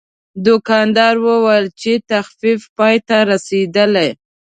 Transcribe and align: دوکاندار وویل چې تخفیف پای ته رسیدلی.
دوکاندار 0.45 1.15
وویل 1.25 1.65
چې 1.81 1.91
تخفیف 2.11 2.61
پای 2.77 2.95
ته 3.07 3.17
رسیدلی. 3.31 4.09